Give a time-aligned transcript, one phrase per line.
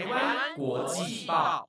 [0.00, 1.68] 台湾国际报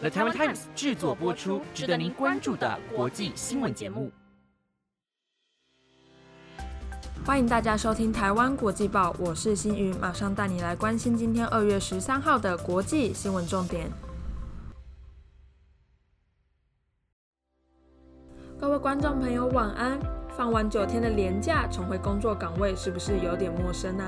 [0.00, 4.10] ，The Taiwan Times 制作播出，值得您关注的国际新闻节目。
[7.26, 13.90] 欢迎大家收听台湾国际报，我是新宇，马上带你来关心今天二月十三号的国际新闻重点。
[18.58, 20.00] 各位观众朋友，晚安。
[20.36, 24.04] 放完九天的年假，重回工作岗位，是不是有点陌生呢？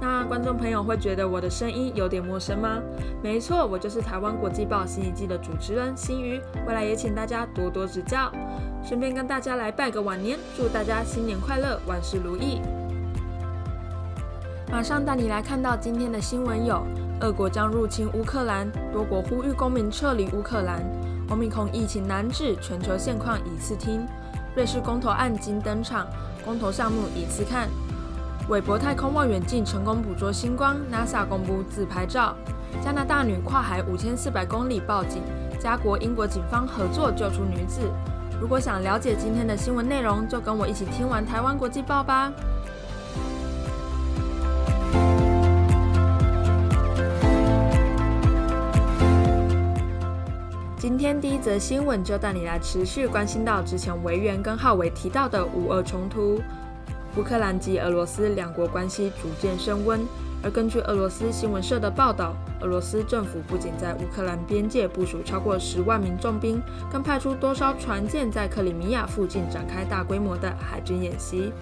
[0.00, 2.80] 那观众朋友会觉得我的声音有点陌生吗？
[3.22, 8.32] 没错，我就是台湾国际报新一季的主持人新瑜，未来也请大家多多指教。
[8.82, 12.60] 顺便跟大家来拜个晚年，祝大家新年快乐，万事如意。
[14.72, 16.84] 马上带你来看到今天的新闻有：
[17.20, 20.80] 俄国将入侵乌克兰，多国呼吁公民撤离乌克兰；
[21.28, 24.04] 欧米孔疫情难治，全球现况一次听。
[24.56, 26.06] 瑞士公投案今登场，
[26.44, 27.68] 公投项目一次看。
[28.48, 32.34] 韦伯太空望远镜成功捕捉星光，NASA 公布自拍照。
[32.82, 35.22] 加拿大女跨海五千四百公里报警，
[35.60, 37.80] 加国英国警方合作救出女子。
[38.40, 42.32] 如果想了解今天的新闻内容，就跟我一起听完台湾国际报吧。
[50.80, 56.40] 今天第一则新闻就带你来持续关心到之前维园跟浩伟提到的乌俄冲突，
[57.18, 60.00] 乌克兰及俄罗斯两国关系逐渐升温。
[60.42, 71.52] 而根据俄罗斯新闻社的报道，俄罗斯政府不仅在乌克兰边界部署超过十万名重兵，更派出多艘船舰在克里米亚附近展开大规模的海军演习。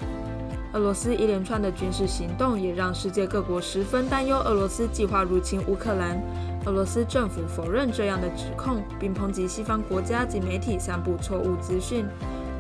[0.75, 6.21] 俄罗斯一连串的军事行动也让世界各国十分担忧俄罗斯计划入侵乌克兰。
[6.67, 12.05] 俄罗斯政府否认这样的指控，并抨击西方国家及媒体散布错误资讯，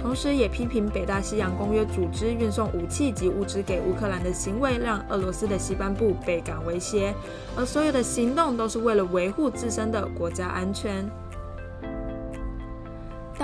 [0.00, 7.14] 同时也批评北大西洋公约组织运送武器及物资给乌克兰的行为，让俄罗斯的西半部倍感威胁，
[7.56, 11.06] 而所有的行动都是为了维护自身的国家安全。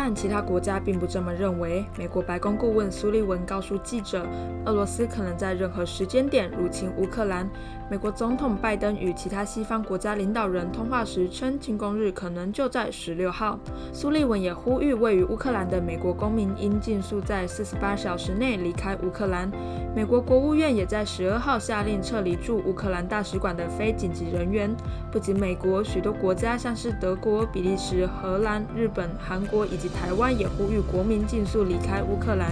[0.06, 1.83] 但其他国家并不这么认为。
[1.96, 4.27] 美国白宫顾问苏利文告诉记者，
[4.67, 7.48] 俄罗斯可能在任何时间点入侵乌克兰。
[7.90, 13.58] 美国总统拜登与其他西方国家领导人通话时称，进攻日可能就在十六号。
[13.95, 19.51] 苏利文也呼吁位于乌克兰的美国公民应尽速在四十八小时内离开乌克兰。
[19.96, 24.74] 美国国务院也在十二号下令撤离驻乌克兰大使馆的非紧急人员。
[25.11, 32.50] 不仅美国，许多国家像是德国、比利时、荷兰、日本、韩国以及台湾也呼吁国民尽速离开乌克兰。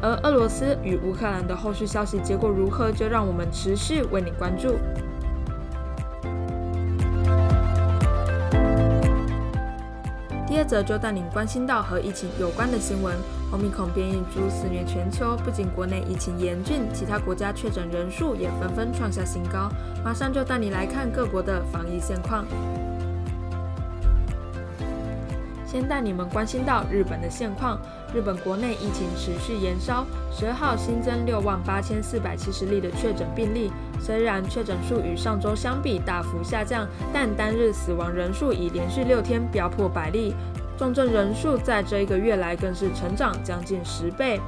[0.00, 4.76] 而俄罗斯与乌克兰的后续消息结果如何，就让我们持续为你关注。
[10.44, 13.16] 第二则就带您关心到和疫情有关的新闻：
[13.52, 19.70] 欧米孔变异株肆虐全球，不仅国内疫情严峻，其他国家确诊人数也纷纷创下新高。
[20.04, 22.44] 马上就带你来看各国的防疫现况。
[25.72, 27.80] 先带你们关心到日本的现况。
[28.14, 33.72] 日本国内疫情持续延烧，十二号新增六万八千四百七十例的确诊病例。
[33.98, 40.34] 虽然确诊数与上周相比大幅下降，但单日死亡人数已连续六天飙破百例，
[40.76, 44.38] 重症人数在这一个月来更是成长将近十倍。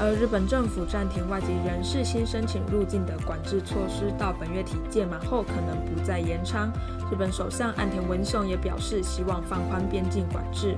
[0.00, 6.72] 而日本政府暂停外籍人士新申请入境的管制措施，到本月底届满后可能不再延长。
[7.10, 10.76] 日本首相岸田文雄也表示，希望放宽边境管制。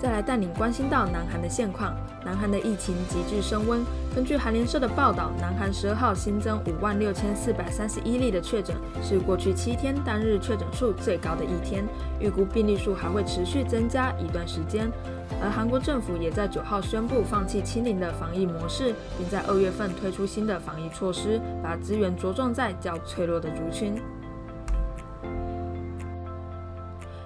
[0.00, 3.84] 再来带领关心到南韩的现况，南韩的疫情急剧升温。
[4.16, 11.84] 根据韩联社的报道，南韩十二号新增五万六千四百三十一例的确诊，是过去七天单日确诊数最高的一天，
[12.18, 14.90] 预估病例数还会持续增加一段时间。
[15.42, 24.00] 而韩国政府也在九号宣布放弃清零的防疫模式，并在二月份推出新的防疫措施，把资源着重在较脆弱的族群。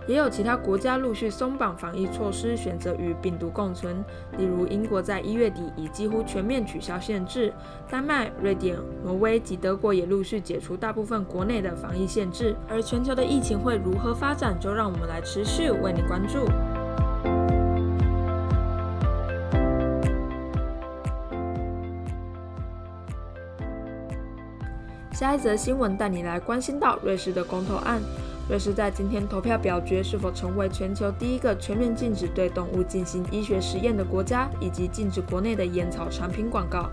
[0.08, 3.96] 也有其他国家陆续松绑防疫措施，选择与病毒共存。
[4.38, 7.50] 例如，英国在一月底已几乎全面取消限制；
[7.90, 12.54] 丹麦、瑞典、挪威及德国也陆续解除大部分国内的防疫限制。
[12.68, 16.46] 而全球的疫情会如何发展，就让我们来持续为你关注。
[25.16, 28.02] 下一则新闻带你来关心到瑞士的公投案。
[28.50, 36.90] 瑞士在今天投票表决是否成为全球第一个全面禁止对动物进行医学实验的国家，以及禁止国内的烟草产品广告。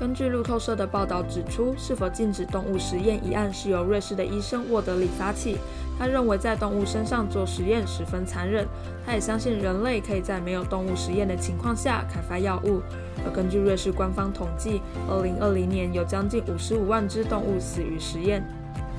[0.00, 5.58] 根据路透社的报道指出，是否禁止动物实验一案是由瑞士的医生沃德里发起。
[5.96, 8.66] 他认为在动物身上做实验十分残忍，
[9.06, 12.82] 他也相信人类可以在没有动物实验的情况下开发药物。
[13.24, 18.42] 而根据瑞士官方统计，二零二零年有将近五十五万只动物死于实验。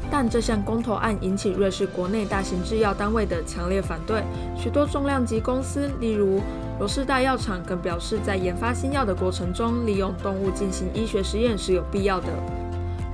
[0.10, 4.24] 但这项公投案引起瑞士国内大型制药单位的强烈反对，
[4.56, 6.40] 许多重量级公司，例如
[6.80, 12.28] 罗氏大药厂，更表示在研发新药的过程中，利用动物进行医学实验是有必要的。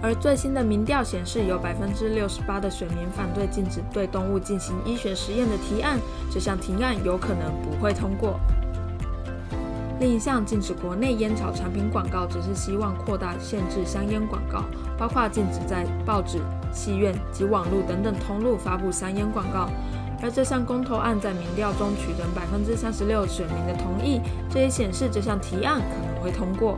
[0.03, 5.97] 而最新的民调显示，有百分之六十八的选民反对禁止对动物进行医学实验的提案，
[6.29, 8.39] 这项提案有可能不会通过。
[9.99, 14.65] 另一项禁止国内烟草产品广告，只是希望扩大限制香烟广告，
[14.97, 16.39] 包括禁止在报纸、
[16.73, 19.69] 戏院及网络等等通路发布香烟广告。
[20.21, 26.77] 而这项公投案在民调中取得百分之三十六选民的同意，这也显示这项提案可能会通过。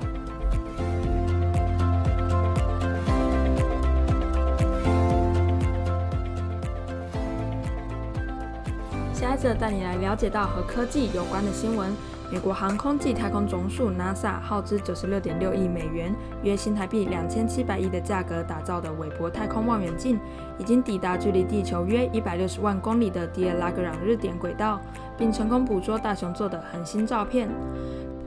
[9.13, 11.91] 下一次带你来了解到和科技有关的新闻。
[12.31, 16.13] 美国航空暨太空总署 NASA 耗资九十六点六亿美元，
[16.43, 20.19] 约新台币两千七百亿的价格打造的韦伯太空望远镜，
[20.57, 24.81] 已经抵达距离地球约一百六十万公里的迪尔拉格朗日点轨道，
[25.17, 27.47] 并成功捕捉大熊座的恒星照片。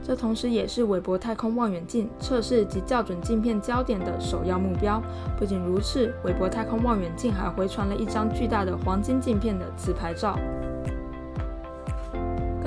[0.00, 5.02] 这同时也是韦伯太空望远镜测试及校准镜片焦点的首要目标。
[5.36, 10.38] 不仅如此，韦伯太空望远镜还回传了一张巨大的黄金镜片的自拍照。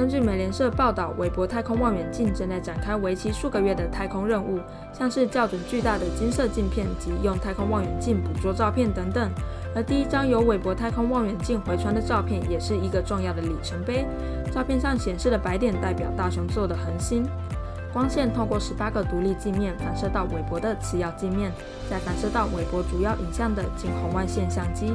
[0.01, 4.59] 根据美联社报道，韦伯太空望远镜正在展开为期数个月的太空任务，
[4.91, 9.29] 像是校准巨大的金色镜片及用太空望远镜捕捉照片等等。
[9.75, 14.03] 而第一张由韦伯太空望远镜回传的照片，也是一个重要的里程碑。
[14.51, 17.23] 照片上显示的白点代表大熊座的恒星。
[17.93, 21.51] 光线透过十八个独立镜面反射到韦伯的次要镜面，
[21.87, 24.93] 再反射到韦伯主要影像的近红外线相机。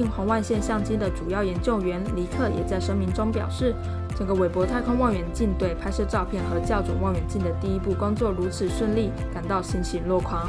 [0.00, 3.74] 近红外线相机的主要研究员尼克也在声明中表示。
[4.16, 10.48] 整个韦伯太空望远镜对拍摄照片和校准望远镜的第一步工作如此顺利，感到欣喜若狂。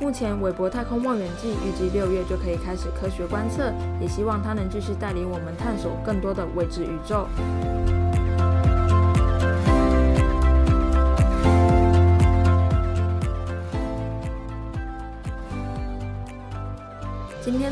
[0.00, 7.26] 目前，韦伯太空望远镜预计六月就可以开始科学观测，也希望它能继续带领我们探索更多的未知宇宙。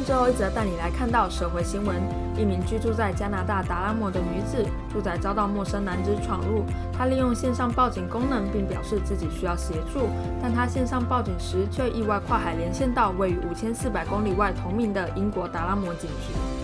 [0.07, 1.97] 最后一则带你来看到社会新闻：
[2.39, 6.65] 一名居住在加拿大达拉莫的女子，住宅遭到陌生男子闯入。
[6.97, 10.07] 她利用线上报警功能，并表示自己需要协助，
[10.41, 16.56] 但她线上报警时却意外跨海连线到位于五千四百公里外同名的英国达拉莫警局。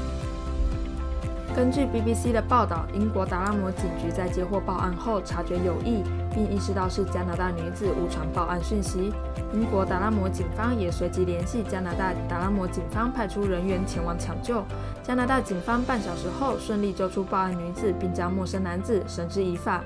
[1.55, 6.03] 根据 BBC 的报道，英国达拉摩警局在接获报案后察觉有异，
[6.35, 9.13] 并意识到是加拿大女子误传报案讯息。
[9.53, 14.65] 英国达拉摩警方也随即联系加拿大达拉摩警方，派出人员前往抢救。
[15.03, 19.85] 加拿大警方半小时后顺利救出报案女子，并将陌生男子绳之以法。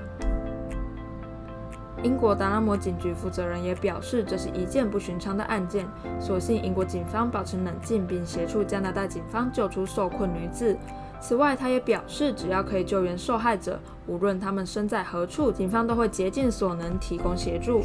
[2.05, 5.85] 英国达拉摩警局负责人也表示，这是一件不寻常的案件。
[6.21, 10.77] 所幸英国警方保持冷静，并协助加拿大警方救出受困女子。
[11.21, 17.83] 此外，他也表示，只要可以救援受害者，无论他们身在何处，警方都会竭尽所能提供协助。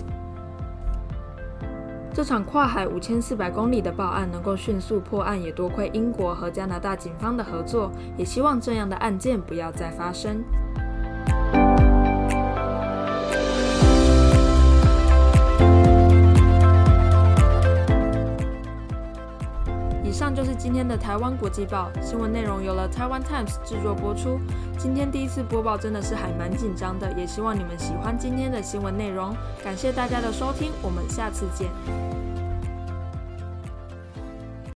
[2.13, 7.89] 这场跨海五千四百公里的报案能够迅速破案，也多亏英国和加拿大警方的合作。
[8.17, 10.43] 也希望这样的案件不要再发生。
[20.11, 24.41] 以上就是今天的台湾国际报新闻内容，由了台湾 Times 制作播出。
[24.77, 29.33] 今天第一次播报真的是还蛮紧张的，也希望你们喜欢今天的新闻内容。
[29.63, 31.69] 感谢大家的收听，我们下次见。